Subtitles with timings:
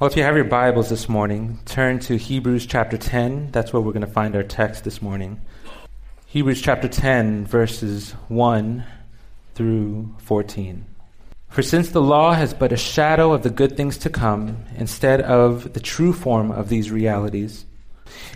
[0.00, 3.50] Well, if you have your Bibles this morning, turn to Hebrews chapter 10.
[3.50, 5.38] That's where we're going to find our text this morning.
[6.24, 8.82] Hebrews chapter 10, verses 1
[9.54, 10.86] through 14.
[11.50, 15.20] For since the law has but a shadow of the good things to come, instead
[15.20, 17.66] of the true form of these realities,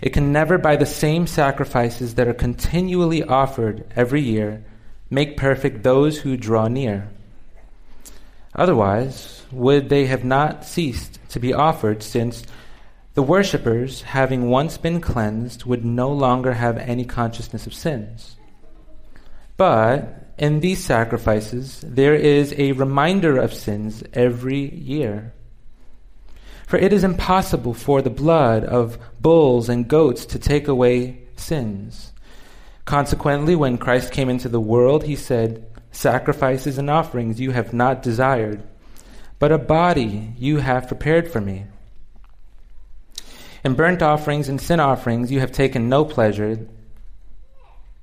[0.03, 4.63] it can never, by the same sacrifices that are continually offered every year,
[5.09, 7.09] make perfect those who draw near.
[8.55, 12.43] Otherwise, would they have not ceased to be offered, since
[13.13, 18.35] the worshippers, having once been cleansed, would no longer have any consciousness of sins.
[19.57, 25.33] But in these sacrifices, there is a reminder of sins every year.
[26.67, 32.11] For it is impossible for the blood of bulls and goats to take away sins.
[32.85, 38.03] Consequently, when Christ came into the world, he said, Sacrifices and offerings you have not
[38.03, 38.61] desired
[39.39, 41.65] but a body you have prepared for me.
[43.63, 46.67] In burnt offerings and sin offerings you have taken no pleasure.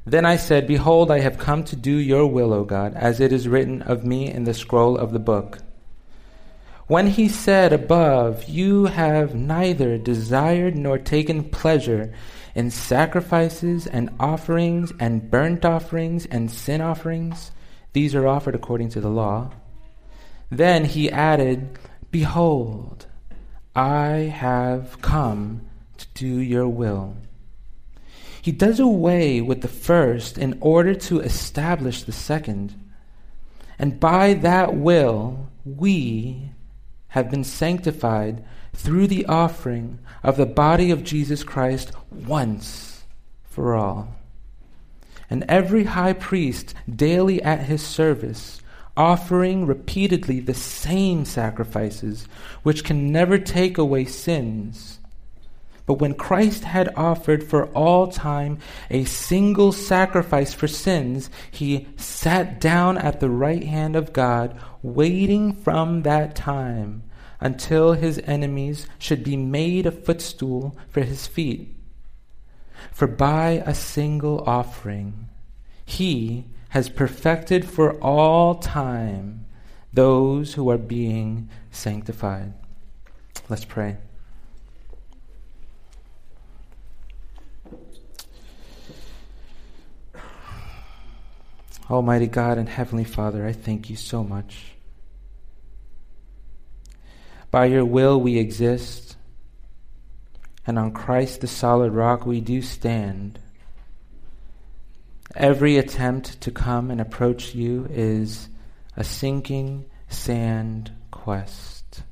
[0.05, 3.33] Then I said, Behold, I have come to do your will, O God, as it
[3.33, 5.59] is written of me in the scroll of the book.
[6.89, 12.13] When he said above, You have neither desired nor taken pleasure
[12.55, 17.53] in sacrifices and offerings and burnt offerings and sin offerings,
[17.93, 19.51] these are offered according to the law.
[20.51, 21.79] Then he added,
[22.11, 23.07] Behold,
[23.75, 25.63] I have come
[25.99, 27.17] to do your will.
[28.43, 32.75] He does away with the first in order to establish the second.
[33.79, 36.51] And by that will, we
[37.09, 43.05] have been sanctified through the offering of the body of Jesus Christ once
[43.45, 44.17] for all.
[45.33, 48.61] And every high priest daily at his service
[48.99, 52.29] offering repeatedly the same sacrifices,
[52.63, 54.99] which can never take away sins.
[55.87, 58.59] But when Christ had offered for all time
[58.91, 65.55] a single sacrifice for sins, he sat down at the right hand of God, waiting
[65.55, 67.05] from that time
[67.41, 71.75] until his enemies should be made a footstool for his feet.
[72.91, 75.29] For by a single offering,
[75.85, 79.45] he has perfected for all time
[79.93, 82.55] those who are being sanctified.
[83.49, 83.99] Let's pray.
[91.91, 94.73] Almighty God and Heavenly Father, I thank you so much.
[97.51, 99.12] By your will we exist,
[100.67, 103.39] and on Christ the solid rock we do stand.
[105.35, 108.49] Every attempt to come and approach you is
[108.97, 112.03] a sinking sand quest.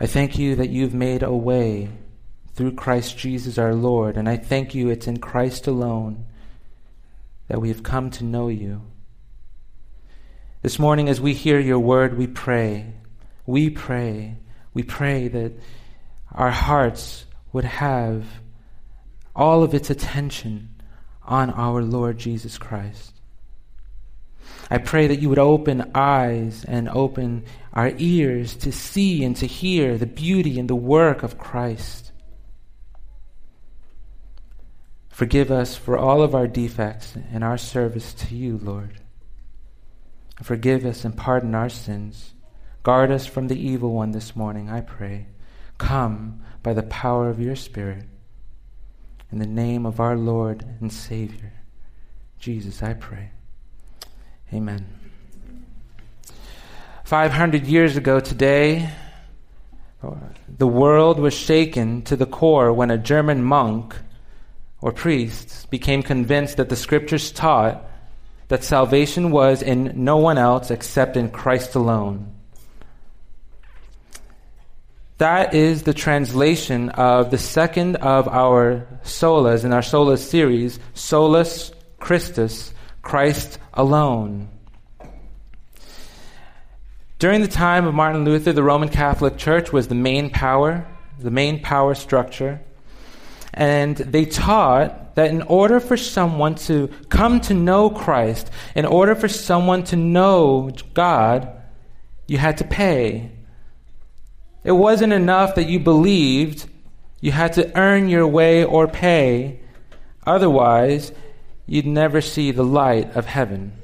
[0.00, 1.90] I thank you that you've made a way
[2.54, 6.24] through Christ Jesus our Lord, and I thank you it's in Christ alone
[7.48, 8.82] that we have come to know you.
[10.62, 12.94] This morning, as we hear your word, we pray,
[13.44, 14.38] we pray,
[14.74, 15.52] we pray that
[16.32, 18.26] our hearts would have
[19.34, 20.68] all of its attention
[21.22, 23.12] on our Lord Jesus Christ.
[24.70, 29.46] I pray that you would open eyes and open our ears to see and to
[29.46, 32.10] hear the beauty and the work of Christ.
[35.08, 39.00] Forgive us for all of our defects in our service to you, Lord.
[40.42, 42.34] Forgive us and pardon our sins.
[42.82, 45.28] Guard us from the evil one this morning, I pray.
[45.78, 48.04] Come by the power of your Spirit.
[49.32, 51.52] In the name of our Lord and Savior,
[52.38, 53.30] Jesus, I pray.
[54.52, 54.86] Amen.
[57.04, 58.90] 500 years ago today,
[60.48, 63.96] the world was shaken to the core when a German monk
[64.80, 67.84] or priest became convinced that the scriptures taught
[68.48, 72.35] that salvation was in no one else except in Christ alone.
[75.18, 81.72] That is the translation of the second of our solas in our solas series, Solus
[81.98, 84.48] Christus, Christ alone.
[87.18, 90.86] During the time of Martin Luther, the Roman Catholic Church was the main power,
[91.18, 92.60] the main power structure.
[93.54, 99.14] And they taught that in order for someone to come to know Christ, in order
[99.14, 101.50] for someone to know God,
[102.26, 103.30] you had to pay.
[104.66, 106.68] It wasn't enough that you believed,
[107.20, 109.60] you had to earn your way or pay.
[110.26, 111.12] Otherwise,
[111.66, 113.74] you'd never see the light of heaven.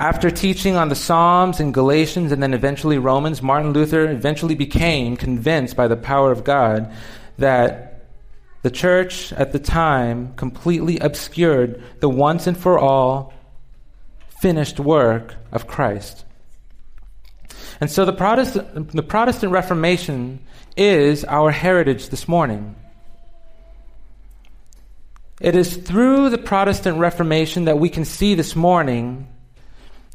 [0.00, 5.14] After teaching on the Psalms and Galatians and then eventually Romans, Martin Luther eventually became
[5.18, 6.90] convinced by the power of God
[7.36, 8.06] that
[8.62, 13.34] the church at the time completely obscured the once and for all
[14.40, 16.24] finished work of Christ.
[17.82, 20.38] And so the Protestant, the Protestant Reformation
[20.76, 22.76] is our heritage this morning.
[25.40, 29.26] It is through the Protestant Reformation that we can see this morning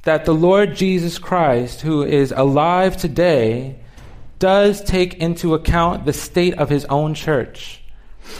[0.03, 3.81] that the Lord Jesus Christ, who is alive today,
[4.39, 7.83] does take into account the state of his own church.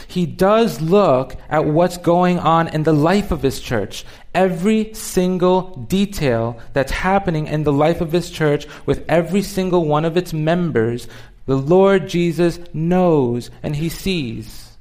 [0.06, 4.06] He does look at what's going on in the life of his church.
[4.38, 10.04] Every single detail that's happening in the life of his church with every single one
[10.04, 11.08] of its members,
[11.46, 14.76] the Lord Jesus knows and he sees.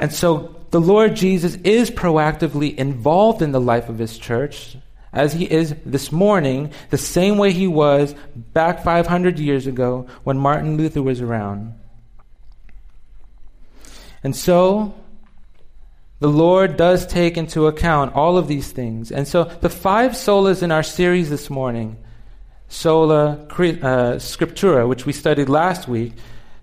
[0.00, 4.76] And so the Lord Jesus is proactively involved in the life of his church,
[5.12, 10.38] as he is this morning, the same way he was back 500 years ago when
[10.38, 11.78] Martin Luther was around.
[14.24, 14.94] And so,
[16.22, 19.10] the Lord does take into account all of these things.
[19.10, 21.98] And so, the five solas in our series this morning
[22.68, 26.14] sola uh, scriptura, which we studied last week,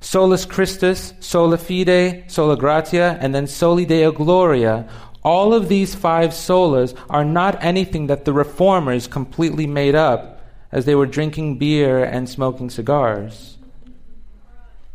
[0.01, 4.89] solus Christus, sola fide, sola gratia, and then soli deo gloria.
[5.23, 10.41] All of these five solas are not anything that the reformers completely made up
[10.71, 13.57] as they were drinking beer and smoking cigars.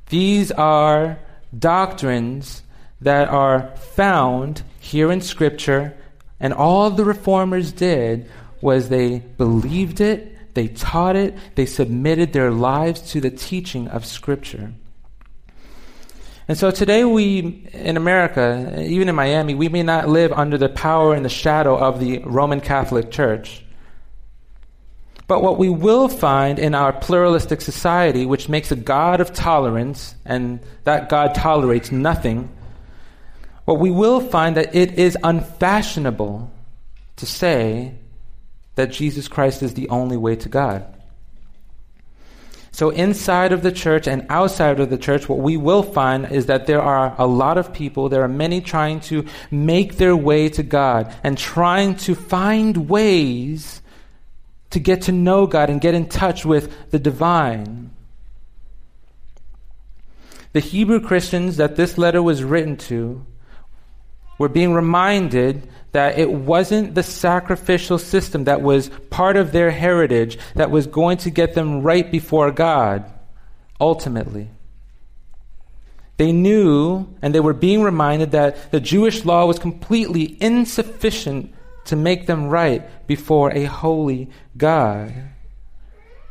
[0.09, 1.19] These are
[1.57, 2.64] doctrines
[3.05, 5.97] that are found here in Scripture,
[6.41, 8.29] and all the reformers did
[8.61, 14.05] was they believed it, they taught it, they submitted their lives to the teaching of
[14.05, 14.73] Scripture.
[16.49, 20.69] And so today we, in America, even in Miami, we may not live under the
[20.69, 23.65] power and the shadow of the Roman Catholic Church.
[25.27, 30.15] But what we will find in our pluralistic society, which makes a God of tolerance,
[30.27, 32.51] and that God tolerates nothing,
[33.65, 36.51] what we will find that it is unfashionable
[37.17, 37.95] to say
[38.75, 40.91] that Jesus Christ is the only way to God.
[42.73, 46.47] So, inside of the church and outside of the church, what we will find is
[46.47, 50.49] that there are a lot of people, there are many trying to make their way
[50.49, 53.81] to God and trying to find ways
[54.71, 57.93] to get to know God and get in touch with the divine.
[60.53, 63.25] The Hebrew Christians that this letter was written to
[64.39, 70.39] were being reminded that it wasn't the sacrificial system that was part of their heritage
[70.57, 73.05] that was going to get them right before God,
[73.81, 74.51] ultimately.
[76.17, 81.55] They knew and they were being reminded that the Jewish law was completely insufficient
[81.87, 85.15] to make them right before a holy God.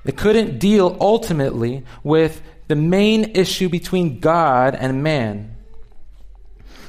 [0.06, 5.53] It couldn't deal ultimately with the main issue between God and man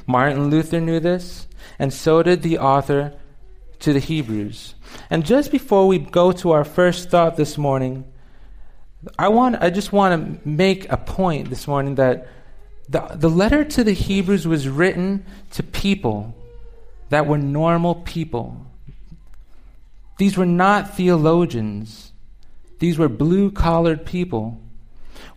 [0.07, 1.47] Martin Luther knew this,
[1.79, 3.13] and so did the author
[3.79, 4.75] to the Hebrews.
[5.09, 8.05] And just before we go to our first thought this morning,
[9.19, 12.27] I want I just want to make a point this morning that
[12.89, 16.35] the, the letter to the Hebrews was written to people
[17.09, 18.65] that were normal people.
[20.17, 22.11] These were not theologians.
[22.79, 24.59] These were blue collared people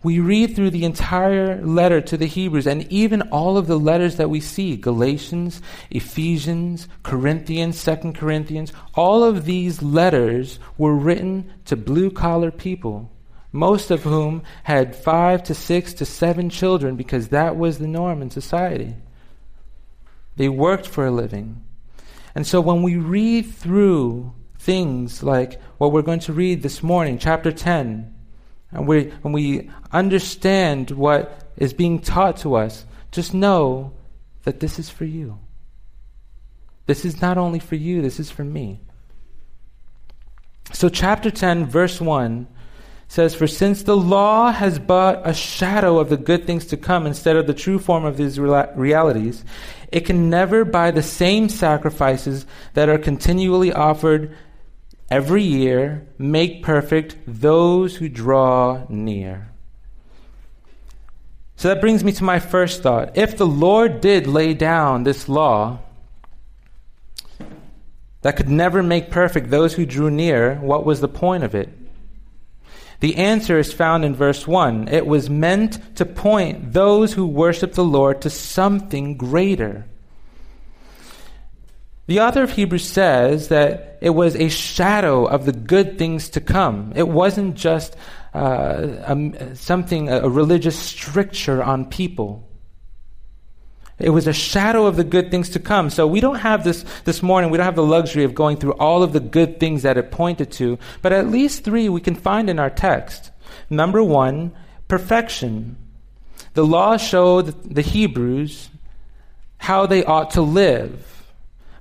[0.01, 4.15] we read through the entire letter to the Hebrews and even all of the letters
[4.15, 11.75] that we see Galatians, Ephesians, Corinthians, Second Corinthians all of these letters were written to
[11.75, 13.11] blue collar people,
[13.51, 18.21] most of whom had five to six to seven children because that was the norm
[18.21, 18.95] in society.
[20.37, 21.65] They worked for a living.
[22.33, 27.17] And so when we read through things like what we're going to read this morning,
[27.17, 28.13] chapter 10,
[28.71, 33.93] and we, when we understand what is being taught to us, just know
[34.43, 35.39] that this is for you.
[36.85, 38.79] This is not only for you, this is for me.
[40.71, 42.47] So, chapter 10, verse 1
[43.07, 47.07] says, For since the law has but a shadow of the good things to come
[47.07, 49.43] instead of the true form of these realities,
[49.91, 52.45] it can never, by the same sacrifices
[52.75, 54.35] that are continually offered
[55.11, 59.51] every year make perfect those who draw near.
[61.55, 63.17] So that brings me to my first thought.
[63.17, 65.79] If the Lord did lay down this law
[68.21, 71.69] that could never make perfect those who drew near, what was the point of it?
[73.01, 74.87] The answer is found in verse 1.
[74.89, 79.85] It was meant to point those who worship the Lord to something greater.
[82.09, 86.41] The author of Hebrews says that it was a shadow of the good things to
[86.41, 86.91] come.
[86.95, 87.95] It wasn't just
[88.33, 92.49] uh, a, something, a religious stricture on people.
[93.99, 95.91] It was a shadow of the good things to come.
[95.91, 98.73] So we don't have this this morning, we don't have the luxury of going through
[98.73, 102.15] all of the good things that it pointed to, but at least three we can
[102.15, 103.29] find in our text.
[103.69, 104.51] Number one,
[104.87, 105.77] perfection.
[106.55, 108.71] The law showed the Hebrews
[109.59, 111.18] how they ought to live.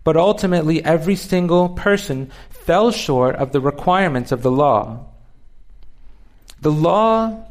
[0.08, 5.04] But ultimately, every single person fell short of the requirements of the law.
[6.62, 7.44] The law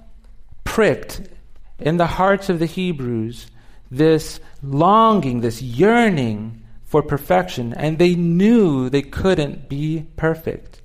[0.64, 1.22] pricked
[1.78, 3.52] in the hearts of the Hebrews
[3.92, 10.82] this longing, this yearning for perfection, and they knew they couldn't be perfect.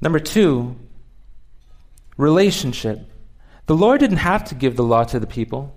[0.00, 0.74] Number two,
[2.16, 3.12] relationship.
[3.66, 5.76] The Lord didn't have to give the law to the people.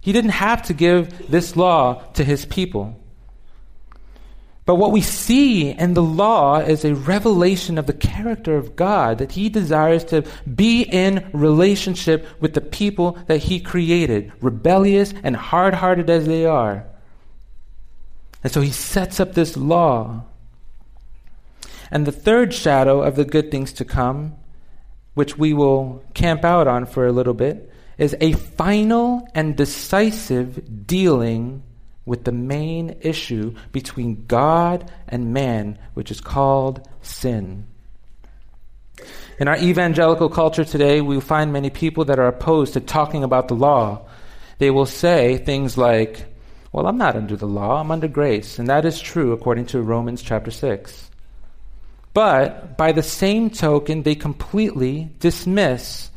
[0.00, 2.96] He didn't have to give this law to his people.
[4.66, 9.18] But what we see in the law is a revelation of the character of God,
[9.18, 10.24] that He desires to
[10.54, 16.44] be in relationship with the people that He created, rebellious and hard hearted as they
[16.44, 16.86] are.
[18.44, 20.24] And so He sets up this law.
[21.90, 24.36] And the third shadow of the good things to come,
[25.14, 30.86] which we will camp out on for a little bit, is a final and decisive
[30.86, 31.62] dealing
[32.04, 37.66] with the main issue between God and man, which is called sin.
[39.38, 43.48] In our evangelical culture today, we find many people that are opposed to talking about
[43.48, 44.06] the law.
[44.58, 46.26] They will say things like,
[46.72, 48.58] Well, I'm not under the law, I'm under grace.
[48.58, 51.10] And that is true according to Romans chapter 6.
[52.12, 56.10] But by the same token, they completely dismiss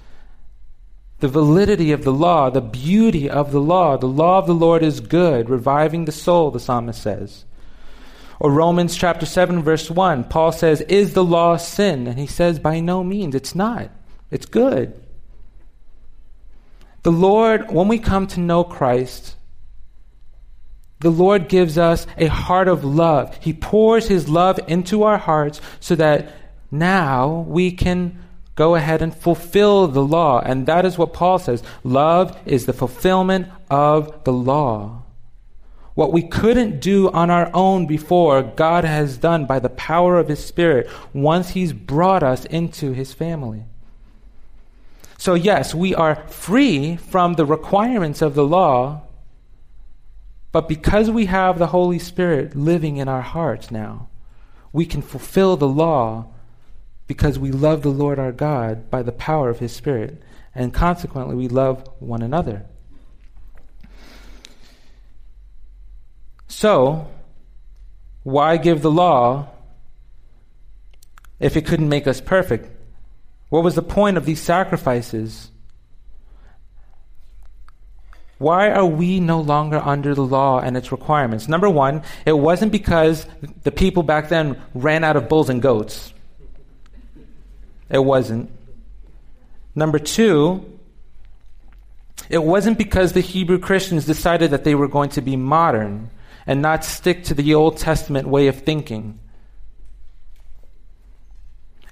[1.20, 3.98] the validity of the law, the beauty of the law.
[3.98, 7.46] The law of the Lord is good, reviving the soul, the psalmist says.
[8.39, 12.08] Or Romans chapter 7, verse 1, Paul says, Is the law sin?
[12.08, 13.89] And he says, By no means, it's not.
[14.32, 15.01] It's good.
[17.03, 19.36] The Lord, when we come to know Christ,
[21.00, 23.38] the Lord gives us a heart of love.
[23.41, 26.34] He pours His love into our hearts so that
[26.72, 28.20] now we can
[28.55, 30.39] Go ahead and fulfill the law.
[30.39, 31.63] And that is what Paul says.
[31.83, 35.03] Love is the fulfillment of the law.
[35.95, 40.27] What we couldn't do on our own before, God has done by the power of
[40.27, 43.65] His Spirit once He's brought us into His family.
[45.17, 49.03] So, yes, we are free from the requirements of the law,
[50.51, 54.10] but because we have the Holy Spirit living in our hearts now,
[54.72, 56.32] we can fulfill the law
[57.13, 60.20] because we love the Lord our God by the power of His Spirit,
[60.55, 62.65] and consequently, we love one another.
[66.48, 67.08] So,
[68.24, 69.50] why give the law
[71.39, 72.67] if it couldn't make us perfect?
[73.50, 75.51] What was the point of these sacrifices?
[78.39, 81.48] Why are we no longer under the law and its requirements?
[81.48, 83.27] Number one, it wasn't because
[83.62, 86.12] the people back then ran out of bulls and goats.
[87.93, 88.50] It wasn't.
[89.75, 90.65] Number two,
[92.27, 96.09] it wasn't because the Hebrew Christians decided that they were going to be modern
[96.47, 99.19] and not stick to the Old Testament way of thinking.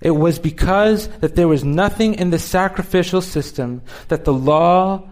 [0.01, 5.07] It was because that there was nothing in the sacrificial system that the law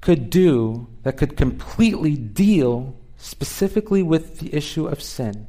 [0.00, 5.46] could do that could completely deal specifically with the issue of sin.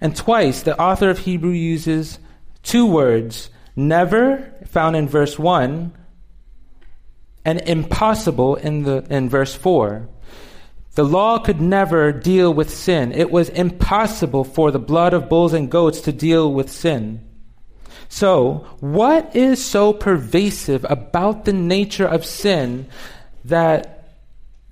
[0.00, 2.18] And twice the author of Hebrew uses
[2.64, 5.92] Two words never, found in verse 1,
[7.44, 10.08] and impossible in, the, in verse 4.
[10.94, 13.12] The law could never deal with sin.
[13.12, 17.28] It was impossible for the blood of bulls and goats to deal with sin.
[18.08, 22.86] So, what is so pervasive about the nature of sin
[23.44, 24.14] that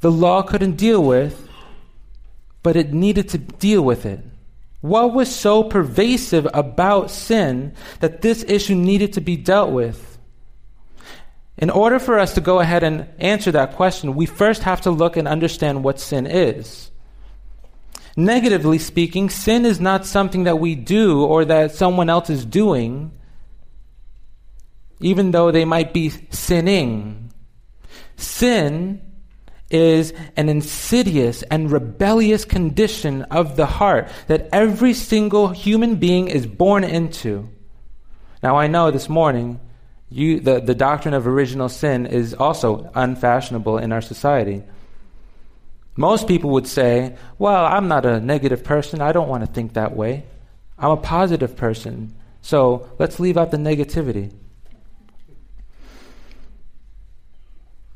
[0.01, 1.49] the law couldn't deal with,
[2.63, 4.25] but it needed to deal with it?
[4.83, 10.19] What was so pervasive about sin that this issue needed to be dealt with?
[11.57, 14.91] In order for us to go ahead and answer that question, we first have to
[14.91, 16.91] look and understand what sin is.
[18.17, 23.13] Negatively speaking, sin is not something that we do or that someone else is doing,
[24.99, 27.33] even though they might be sinning.
[28.17, 29.01] Sin
[29.73, 36.47] is an insidious and rebellious condition of the heart that every single human being is
[36.47, 37.49] born into.
[38.43, 39.61] Now, I know this morning
[40.11, 44.63] you, the, the doctrine of original sin is also unfashionable in our society.
[45.97, 49.01] Most people would say, Well, I'm not a negative person.
[49.01, 50.25] I don't want to think that way.
[50.79, 52.15] I'm a positive person.
[52.41, 54.33] So let's leave out the negativity.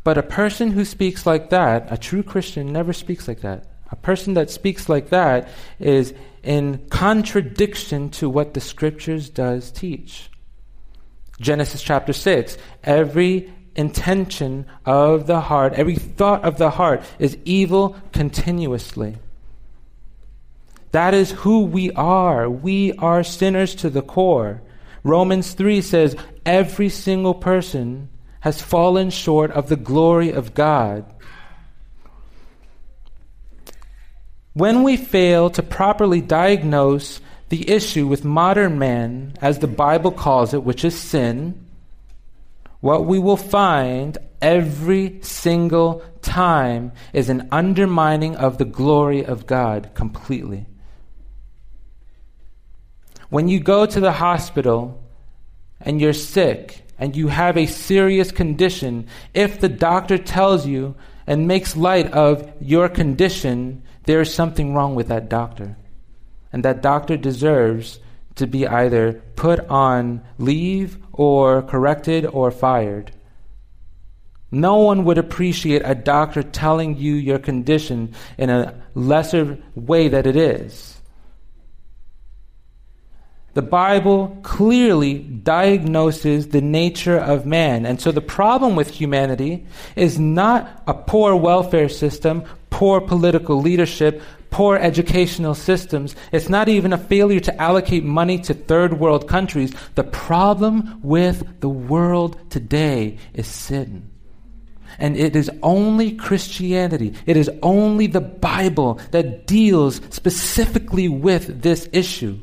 [0.06, 3.64] But a person who speaks like that, a true Christian, never speaks like that.
[3.90, 5.48] A person that speaks like that
[5.80, 10.30] is in contradiction to what the scriptures does teach.
[11.40, 12.56] Genesis chapter 6.
[12.84, 19.16] Every intention of the heart, every thought of the heart is evil continuously.
[20.92, 22.48] That is who we are.
[22.48, 24.62] We are sinners to the core.
[25.02, 28.08] Romans 3 says every single person
[28.46, 31.04] has fallen short of the glory of God.
[34.52, 40.54] When we fail to properly diagnose the issue with modern man, as the Bible calls
[40.54, 41.66] it, which is sin,
[42.78, 49.90] what we will find every single time is an undermining of the glory of God
[49.94, 50.66] completely.
[53.28, 55.02] When you go to the hospital
[55.80, 60.94] and you're sick and you have a serious condition, if the doctor tells you
[61.26, 65.76] and makes light of your condition, there is something wrong with that doctor.
[66.52, 67.98] And that doctor deserves
[68.36, 73.12] to be either put on leave or corrected or fired.
[74.50, 80.26] No one would appreciate a doctor telling you your condition in a lesser way that
[80.26, 81.00] it is.
[83.56, 87.86] The Bible clearly diagnoses the nature of man.
[87.86, 89.64] And so the problem with humanity
[89.96, 94.20] is not a poor welfare system, poor political leadership,
[94.50, 96.14] poor educational systems.
[96.32, 99.72] It's not even a failure to allocate money to third world countries.
[99.94, 104.10] The problem with the world today is sin.
[104.98, 111.88] And it is only Christianity, it is only the Bible that deals specifically with this
[111.94, 112.38] issue.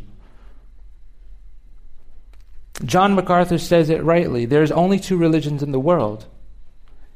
[2.85, 4.45] John MacArthur says it rightly.
[4.45, 6.25] There's only two religions in the world.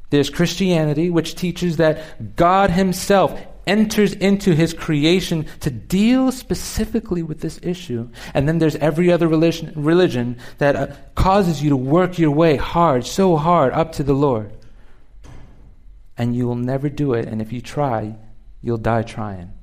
[0.10, 7.42] There's Christianity, which teaches that God Himself enters into His creation to deal specifically with
[7.42, 8.10] this issue.
[8.34, 12.56] And then there's every other religion, religion that uh, causes you to work your way
[12.56, 14.54] hard, so hard, up to the Lord.
[16.18, 17.28] And you will never do it.
[17.28, 18.16] And if you try,
[18.62, 19.57] you'll die trying.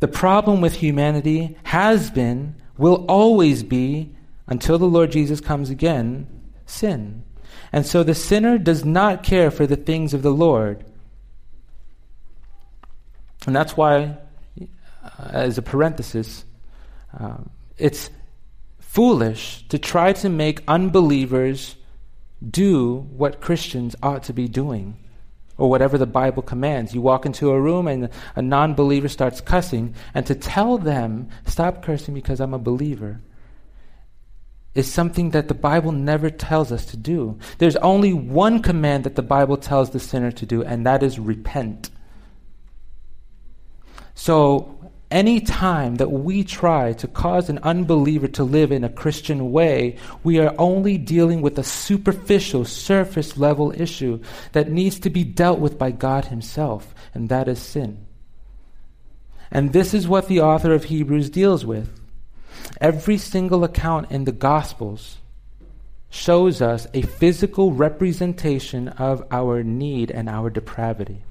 [0.00, 4.14] The problem with humanity has been, will always be,
[4.46, 6.26] until the Lord Jesus comes again,
[6.66, 7.24] sin.
[7.72, 10.84] And so the sinner does not care for the things of the Lord.
[13.46, 14.18] And that's why,
[14.60, 16.44] uh, as a parenthesis,
[17.18, 18.10] um, it's
[18.78, 21.76] foolish to try to make unbelievers
[22.48, 24.96] do what Christians ought to be doing
[25.58, 26.94] or whatever the Bible commands.
[26.94, 31.28] You walk into a room and a non believer starts cussing, and to tell them,
[31.46, 33.20] stop cursing because I'm a believer,
[34.74, 37.38] is something that the Bible never tells us to do.
[37.58, 41.18] There's only one command that the Bible tells the sinner to do, and that is
[41.18, 41.90] repent.
[44.14, 44.75] So
[45.10, 49.96] any time that we try to cause an unbeliever to live in a Christian way,
[50.24, 54.20] we are only dealing with a superficial, surface level issue
[54.52, 58.04] that needs to be dealt with by God Himself, and that is sin.
[59.50, 61.88] And this is what the author of Hebrews deals with.
[62.80, 65.18] Every single account in the Gospels
[66.10, 71.22] shows us a physical representation of our need and our depravity.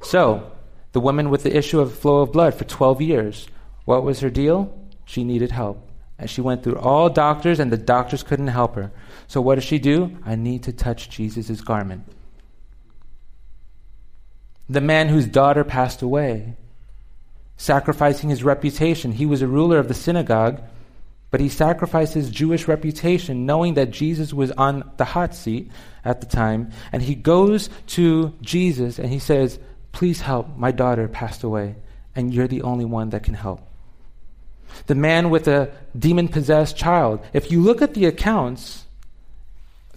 [0.00, 0.50] So,
[0.92, 3.48] the woman with the issue of flow of blood for 12 years.
[3.84, 4.78] What was her deal?
[5.04, 5.88] She needed help.
[6.18, 8.92] And she went through all doctors, and the doctors couldn't help her.
[9.26, 10.16] So what does she do?
[10.24, 12.04] I need to touch Jesus' garment.
[14.68, 16.54] The man whose daughter passed away,
[17.56, 19.12] sacrificing his reputation.
[19.12, 20.60] He was a ruler of the synagogue,
[21.30, 25.70] but he sacrificed his Jewish reputation, knowing that Jesus was on the hot seat
[26.04, 26.70] at the time.
[26.92, 29.58] And he goes to Jesus and he says,
[29.92, 30.56] Please help.
[30.56, 31.76] My daughter passed away,
[32.16, 33.60] and you're the only one that can help.
[34.86, 37.20] The man with a demon possessed child.
[37.32, 38.86] If you look at the accounts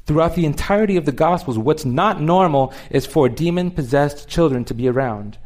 [0.06, 4.74] throughout the entirety of the Gospels, what's not normal is for demon possessed children to
[4.74, 5.38] be around.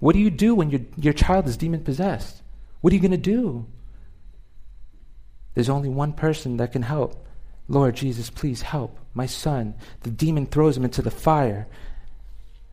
[0.00, 2.42] What do you do when your, your child is demon possessed?
[2.80, 3.66] What are you going to do?
[5.54, 7.26] There's only one person that can help.
[7.68, 9.74] Lord Jesus, please help my son.
[10.00, 11.68] The demon throws him into the fire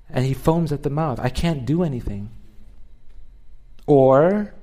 [0.10, 1.20] and he foams at the mouth.
[1.20, 2.30] I can't do anything.
[3.86, 4.54] Or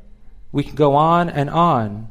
[0.53, 2.09] we can go on and on.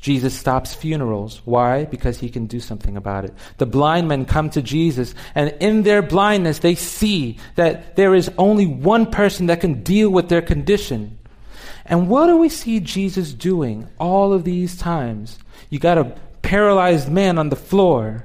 [0.00, 1.42] Jesus stops funerals.
[1.44, 1.84] Why?
[1.84, 3.34] Because he can do something about it.
[3.58, 8.30] The blind men come to Jesus, and in their blindness, they see that there is
[8.38, 11.18] only one person that can deal with their condition.
[11.84, 15.38] And what do we see Jesus doing all of these times?
[15.68, 18.24] You got a paralyzed man on the floor.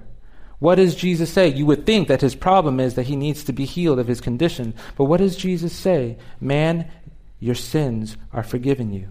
[0.60, 1.48] What does Jesus say?
[1.48, 4.22] You would think that his problem is that he needs to be healed of his
[4.22, 4.74] condition.
[4.98, 6.18] But what does Jesus say?
[6.40, 6.90] Man,
[7.40, 9.10] your sins are forgiven you.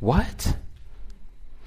[0.00, 0.56] What?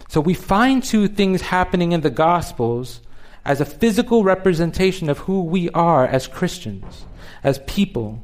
[0.10, 3.02] So we find two things happening in the Gospels
[3.46, 7.06] as a physical representation of who we are as Christians,
[7.44, 8.24] as people.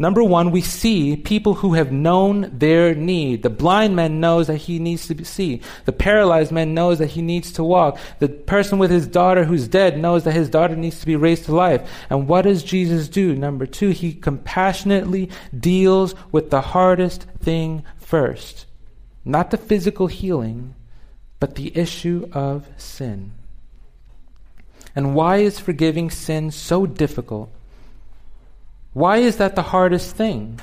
[0.00, 3.42] Number one, we see people who have known their need.
[3.42, 5.60] The blind man knows that he needs to see.
[5.86, 7.98] The paralyzed man knows that he needs to walk.
[8.20, 11.46] The person with his daughter who's dead knows that his daughter needs to be raised
[11.46, 11.90] to life.
[12.10, 13.34] And what does Jesus do?
[13.34, 18.66] Number two, he compassionately deals with the hardest thing first.
[19.24, 20.76] Not the physical healing,
[21.40, 23.32] but the issue of sin.
[24.94, 27.50] And why is forgiving sin so difficult?
[28.92, 30.60] Why is that the hardest thing?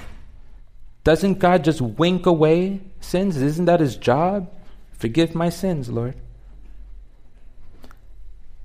[1.03, 3.37] Doesn't God just wink away sins?
[3.37, 4.51] Isn't that his job?
[4.93, 6.15] Forgive my sins, Lord.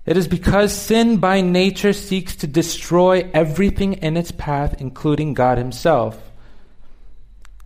[0.07, 5.59] It is because sin by nature seeks to destroy everything in its path, including God
[5.59, 6.33] Himself.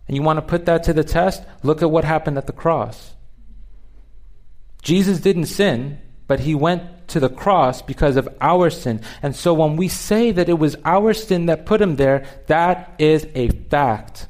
[0.07, 1.43] And you want to put that to the test?
[1.63, 3.13] Look at what happened at the cross.
[4.83, 9.01] Jesus didn't sin, but he went to the cross because of our sin.
[9.21, 12.93] And so when we say that it was our sin that put him there, that
[12.97, 14.27] is a fact.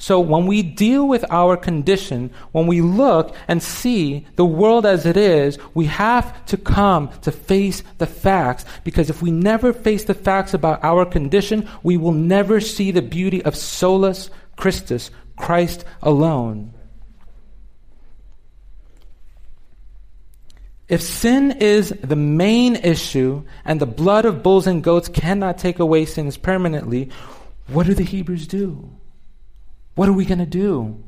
[0.00, 5.04] So when we deal with our condition, when we look and see the world as
[5.04, 8.64] it is, we have to come to face the facts.
[8.82, 13.02] Because if we never face the facts about our condition, we will never see the
[13.02, 16.72] beauty of solus Christus, Christ alone.
[20.90, 25.78] If sin is the main issue and the blood of bulls and goats cannot take
[25.78, 27.10] away sins permanently,
[27.68, 28.90] what do the Hebrews do?
[29.94, 31.00] What are we going to do?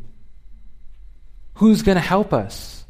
[1.55, 2.85] Who's going to help us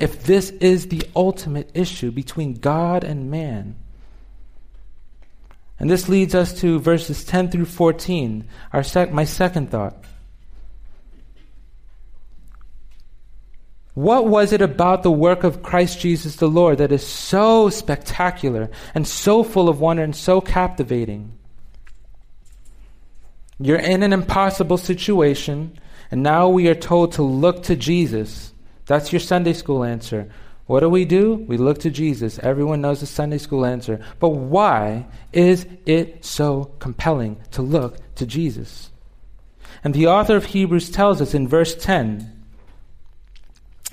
[0.00, 3.76] if this is the ultimate issue between God and man?
[5.78, 10.02] And this leads us to verses 10 through 14, our sec- my second thought.
[13.98, 18.70] What was it about the work of Christ Jesus the Lord that is so spectacular
[18.94, 21.32] and so full of wonder and so captivating?
[23.58, 25.76] You're in an impossible situation,
[26.12, 28.54] and now we are told to look to Jesus.
[28.86, 30.30] That's your Sunday school answer.
[30.66, 31.34] What do we do?
[31.48, 32.38] We look to Jesus.
[32.38, 33.98] Everyone knows the Sunday school answer.
[34.20, 38.92] But why is it so compelling to look to Jesus?
[39.82, 42.37] And the author of Hebrews tells us in verse 10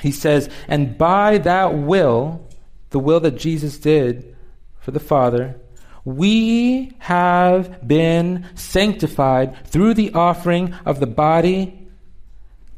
[0.01, 2.47] he says, And by that will,
[2.89, 4.35] the will that Jesus did
[4.79, 5.55] for the Father,
[6.03, 11.87] we have been sanctified through the offering of the body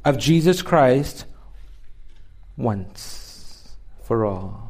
[0.05, 1.25] of Jesus Christ
[2.55, 4.67] once for all.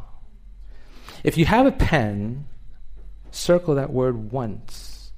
[1.23, 2.45] If you have a pen,
[3.31, 5.11] circle that word once.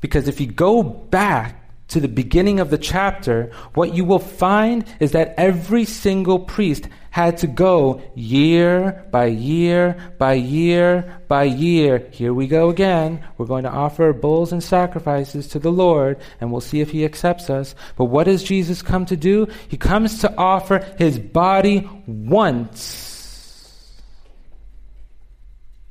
[0.00, 4.84] Because if you go back to the beginning of the chapter, what you will find
[5.00, 12.06] is that every single priest had to go year by year by year by year.
[12.10, 13.24] Here we go again.
[13.36, 17.04] We're going to offer bulls and sacrifices to the Lord, and we'll see if He
[17.04, 17.74] accepts us.
[17.96, 19.48] But what does Jesus come to do?
[19.68, 23.06] He comes to offer His body once.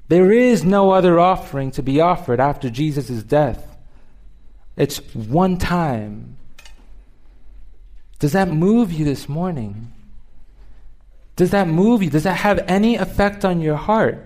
[0.10, 3.77] There is no other offering to be offered after Jesus' death.
[4.78, 6.38] It's one time.
[8.20, 9.92] Does that move you this morning?
[11.36, 12.10] Does that move you?
[12.10, 14.24] Does that have any effect on your heart?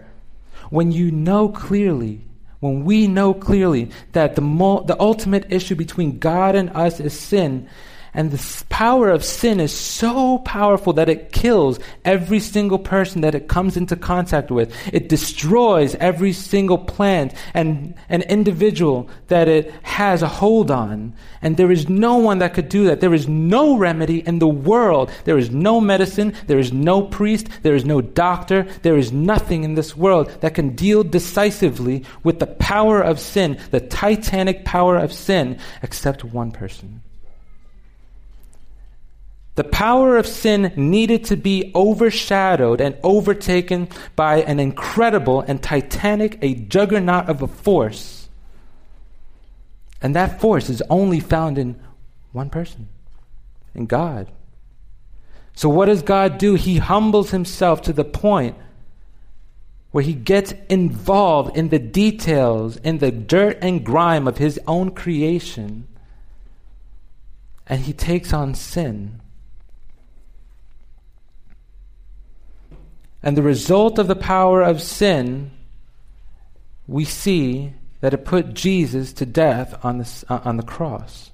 [0.69, 2.21] When you know clearly,
[2.59, 7.17] when we know clearly that the, mo- the ultimate issue between God and us is
[7.17, 7.67] sin,
[8.13, 13.36] and the power of sin is so powerful that it kills every single person that
[13.36, 14.74] it comes into contact with.
[14.91, 21.13] It destroys every single plant and an individual that it has a hold on.
[21.41, 23.00] And there is no one that could do that.
[23.00, 25.10] There is no remedy in the world.
[25.24, 26.34] There is no medicine.
[26.47, 27.47] There is no priest.
[27.63, 28.63] There is no doctor.
[28.82, 33.58] There is nothing in this world that can deal decisively with the power of sin,
[33.71, 37.02] the titanic power of sin, except one person.
[39.55, 46.39] The power of sin needed to be overshadowed and overtaken by an incredible and titanic,
[46.41, 48.29] a juggernaut of a force.
[50.01, 51.79] And that force is only found in
[52.31, 52.87] one person,
[53.75, 54.31] in God.
[55.53, 56.55] So, what does God do?
[56.55, 58.55] He humbles himself to the point
[59.91, 64.91] where he gets involved in the details, in the dirt and grime of his own
[64.91, 65.87] creation,
[67.67, 69.19] and he takes on sin.
[73.23, 75.51] And the result of the power of sin,
[76.88, 81.31] we see that it put Jesus to death on the, uh, on the cross.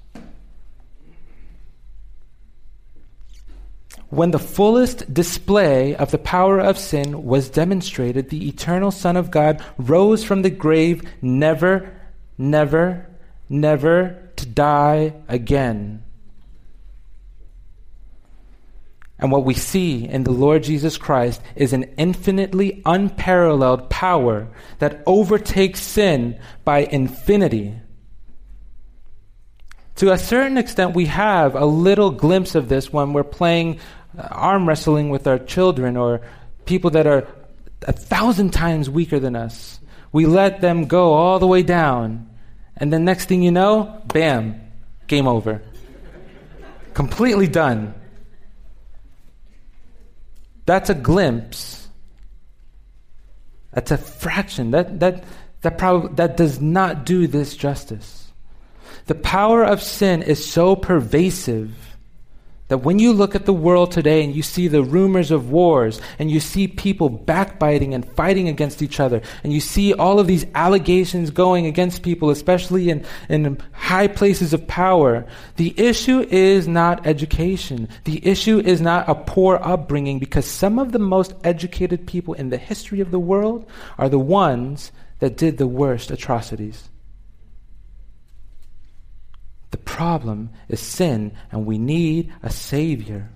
[4.10, 9.30] When the fullest display of the power of sin was demonstrated, the eternal Son of
[9.30, 11.94] God rose from the grave, never,
[12.38, 13.06] never,
[13.50, 16.02] never to die again.
[19.18, 25.02] And what we see in the Lord Jesus Christ is an infinitely unparalleled power that
[25.06, 27.74] overtakes sin by infinity.
[29.96, 33.80] To a certain extent, we have a little glimpse of this when we're playing
[34.16, 36.20] uh, arm wrestling with our children or
[36.64, 37.26] people that are
[37.82, 39.80] a thousand times weaker than us.
[40.12, 42.30] We let them go all the way down.
[42.76, 44.60] And then next thing you know, bam,
[45.08, 45.62] game over.
[46.94, 47.94] Completely done.
[50.68, 51.88] That's a glimpse.
[53.72, 54.72] That's a fraction.
[54.72, 55.24] That, that,
[55.62, 58.30] that, prob- that does not do this justice.
[59.06, 61.87] The power of sin is so pervasive
[62.68, 66.00] that when you look at the world today and you see the rumors of wars
[66.18, 70.26] and you see people backbiting and fighting against each other and you see all of
[70.26, 75.26] these allegations going against people, especially in, in high places of power,
[75.56, 77.88] the issue is not education.
[78.04, 82.50] The issue is not a poor upbringing because some of the most educated people in
[82.50, 86.90] the history of the world are the ones that did the worst atrocities.
[89.70, 93.28] The problem is sin, and we need a Savior.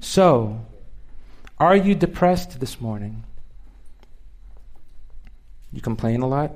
[0.00, 0.64] So,
[1.58, 3.22] are you depressed this morning?
[5.70, 6.52] You complain a lot?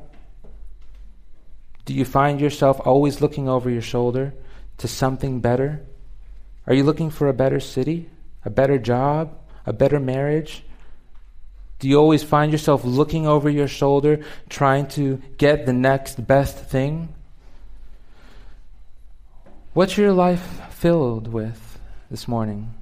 [1.84, 4.32] Do you find yourself always looking over your shoulder
[4.78, 5.84] to something better?
[6.66, 8.08] Are you looking for a better city,
[8.46, 10.64] a better job, a better marriage?
[11.80, 16.56] Do you always find yourself looking over your shoulder trying to get the next best
[16.56, 17.13] thing?
[19.74, 22.74] What's your life filled with this morning?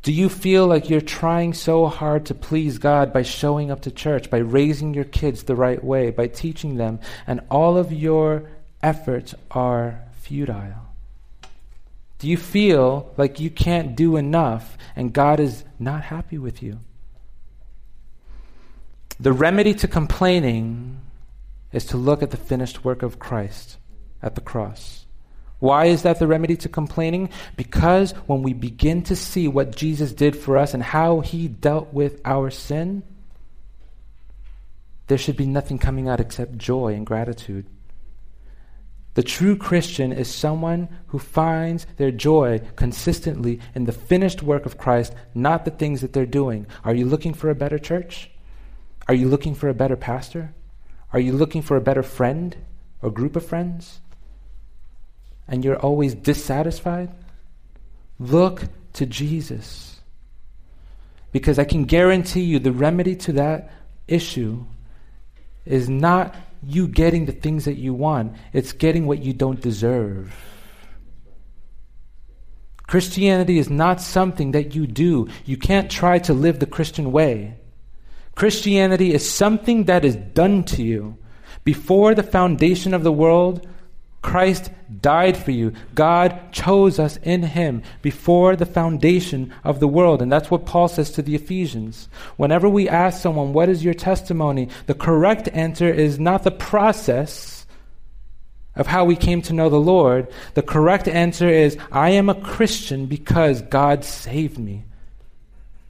[0.00, 3.90] Do you feel like you're trying so hard to please God by showing up to
[3.90, 8.48] church, by raising your kids the right way, by teaching them, and all of your
[8.82, 10.88] efforts are futile?
[12.18, 16.78] Do you feel like you can't do enough and God is not happy with you?
[19.20, 21.02] The remedy to complaining
[21.72, 23.76] is to look at the finished work of Christ
[24.22, 25.06] at the cross.
[25.58, 27.28] Why is that the remedy to complaining?
[27.56, 31.92] Because when we begin to see what Jesus did for us and how he dealt
[31.92, 33.04] with our sin,
[35.06, 37.66] there should be nothing coming out except joy and gratitude.
[39.14, 44.78] The true Christian is someone who finds their joy consistently in the finished work of
[44.78, 46.66] Christ, not the things that they're doing.
[46.82, 48.30] Are you looking for a better church?
[49.06, 50.54] Are you looking for a better pastor?
[51.12, 52.56] Are you looking for a better friend
[53.02, 54.00] or group of friends?
[55.52, 57.10] And you're always dissatisfied,
[58.18, 60.00] look to Jesus.
[61.30, 63.70] Because I can guarantee you the remedy to that
[64.08, 64.64] issue
[65.66, 70.34] is not you getting the things that you want, it's getting what you don't deserve.
[72.86, 75.28] Christianity is not something that you do.
[75.44, 77.58] You can't try to live the Christian way.
[78.34, 81.18] Christianity is something that is done to you.
[81.64, 83.66] Before the foundation of the world,
[84.22, 85.72] Christ died for you.
[85.94, 90.22] God chose us in Him before the foundation of the world.
[90.22, 92.08] And that's what Paul says to the Ephesians.
[92.36, 94.68] Whenever we ask someone, What is your testimony?
[94.86, 97.66] the correct answer is not the process
[98.76, 100.28] of how we came to know the Lord.
[100.54, 104.84] The correct answer is, I am a Christian because God saved me.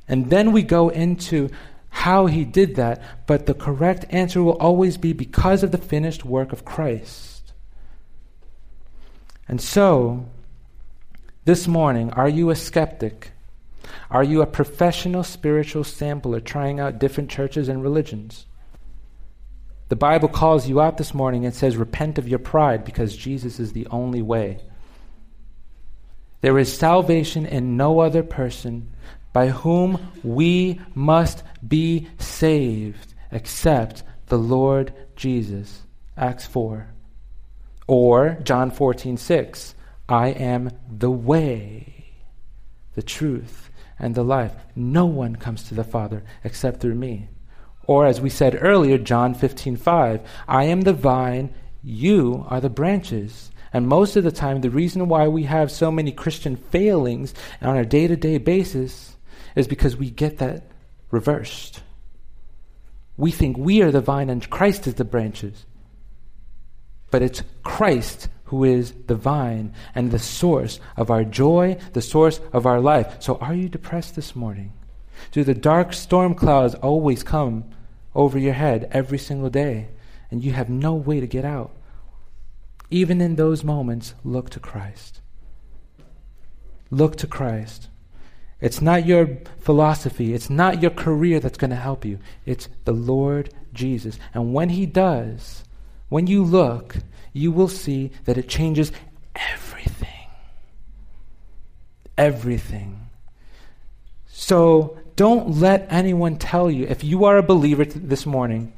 [0.09, 1.51] And then we go into
[1.91, 3.03] how He did that.
[3.27, 7.32] But the correct answer will always be because of the finished work of Christ.
[9.53, 10.31] And so,
[11.45, 13.33] this morning, are you a skeptic?
[14.11, 18.47] Are you a professional spiritual sampler trying out different churches and religions?
[19.91, 23.61] The Bible calls you out this morning and says, Repent of your pride because Jesus
[23.61, 24.59] is the only way.
[26.41, 28.91] There is salvation in no other person
[29.35, 35.83] by whom we must be saved except the Lord Jesus.
[36.17, 36.92] Acts 4.
[37.87, 39.75] Or John 14, 6.
[40.09, 42.13] I am the way,
[42.95, 44.55] the truth, and the life.
[44.75, 47.29] No one comes to the Father except through me.
[47.87, 53.51] Or as we said earlier, John 15:5, I am the vine, you are the branches.
[53.73, 57.77] And most of the time the reason why we have so many Christian failings on
[57.77, 59.17] a day-to-day basis
[59.57, 60.65] is because we get that
[61.11, 61.83] reversed.
[63.17, 65.65] We think we are the vine and Christ is the branches.
[67.13, 72.41] But it's Christ who is the vine and the source of our joy, the source
[72.53, 73.23] of our life.
[73.23, 74.73] So are you depressed this morning?
[75.31, 77.67] Do the dark storm clouds always come
[78.15, 79.89] over your head every single day
[80.31, 81.71] and you have no way to get out?
[82.91, 85.21] Even in those moments, look to Christ.
[86.91, 87.89] Look to Christ.
[88.59, 92.21] It's not your philosophy, it's not your career that's going to help you.
[92.47, 94.19] It's the Lord Jesus.
[94.33, 95.65] And when He does,
[96.13, 96.97] when you look,
[97.33, 98.93] you will see that it changes
[99.35, 100.29] everything.
[102.19, 103.09] Everything.
[104.27, 108.75] So don't let anyone tell you, if you are a believer this morning,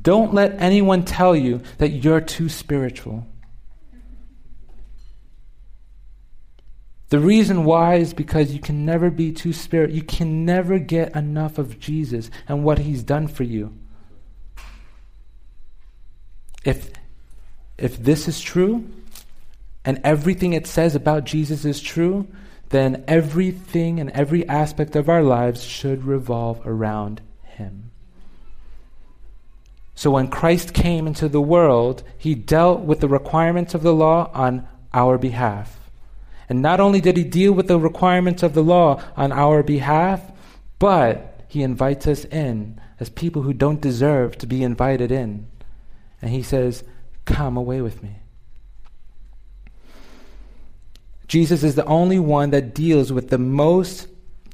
[0.00, 3.26] don't let anyone tell you that you're too spiritual.
[7.08, 9.90] The reason why is because you can never be too spirit.
[9.90, 13.76] You can never get enough of Jesus and what he's done for you.
[16.64, 16.90] If
[17.76, 18.88] if this is true
[19.84, 22.26] and everything it says about Jesus is true,
[22.70, 27.90] then everything and every aspect of our lives should revolve around him.
[29.94, 34.30] So when Christ came into the world, he dealt with the requirements of the law
[34.34, 35.78] on our behalf.
[36.48, 40.20] And not only did he deal with the requirements of the law on our behalf,
[40.78, 45.46] but he invites us in as people who don't deserve to be invited in.
[46.24, 46.82] And he says,
[47.26, 48.16] Come away with me.
[51.28, 54.08] Jesus is the only one that deals with the most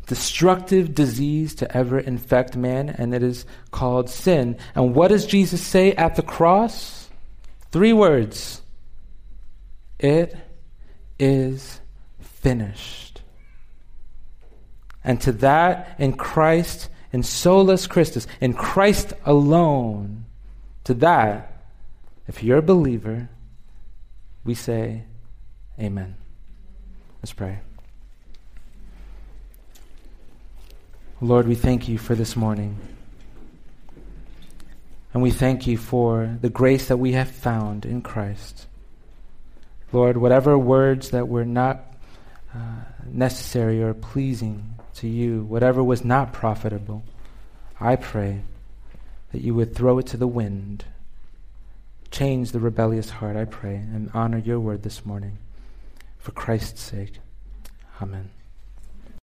[0.09, 4.59] destructive disease to ever infect man, and it is called sin.
[4.75, 7.09] And what does Jesus say at the cross?
[7.71, 8.63] Three words
[10.01, 10.37] It
[11.21, 11.81] is
[12.19, 13.23] finished.
[15.05, 20.25] And to that, in Christ, in solus Christus, in Christ alone,
[20.83, 21.50] to that,
[22.29, 23.29] if you're a believer,
[24.45, 25.05] we say,
[25.79, 26.17] Amen.
[27.23, 27.61] Let's pray.
[31.21, 32.79] Lord, we thank you for this morning.
[35.13, 38.67] And we thank you for the grace that we have found in Christ.
[39.93, 41.85] Lord, whatever words that were not
[42.55, 47.03] uh, necessary or pleasing to you, whatever was not profitable,
[47.81, 48.43] I pray
[49.33, 50.85] that you would throw it to the wind.
[52.11, 55.39] Change the rebellious heart, I pray, and honor your word this morning.
[56.19, 57.21] For Christ's sake.
[58.03, 58.31] Amen.